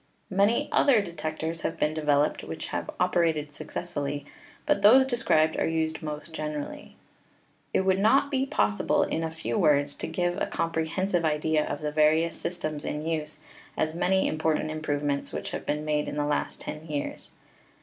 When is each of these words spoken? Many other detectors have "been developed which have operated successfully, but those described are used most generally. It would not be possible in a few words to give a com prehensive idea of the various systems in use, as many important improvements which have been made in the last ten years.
Many 0.31 0.67
other 0.71 0.99
detectors 0.99 1.61
have 1.61 1.77
"been 1.77 1.93
developed 1.93 2.43
which 2.43 2.69
have 2.69 2.89
operated 2.99 3.53
successfully, 3.53 4.25
but 4.65 4.81
those 4.81 5.05
described 5.05 5.59
are 5.59 5.67
used 5.67 6.01
most 6.01 6.33
generally. 6.33 6.95
It 7.71 7.81
would 7.81 7.99
not 7.99 8.31
be 8.31 8.47
possible 8.47 9.03
in 9.03 9.23
a 9.23 9.29
few 9.29 9.59
words 9.59 9.93
to 9.97 10.07
give 10.07 10.41
a 10.41 10.47
com 10.47 10.71
prehensive 10.71 11.23
idea 11.23 11.67
of 11.67 11.81
the 11.81 11.91
various 11.91 12.35
systems 12.35 12.83
in 12.83 13.05
use, 13.05 13.41
as 13.77 13.93
many 13.93 14.27
important 14.27 14.71
improvements 14.71 15.31
which 15.31 15.51
have 15.51 15.67
been 15.67 15.85
made 15.85 16.07
in 16.07 16.17
the 16.17 16.25
last 16.25 16.59
ten 16.59 16.87
years. 16.87 17.29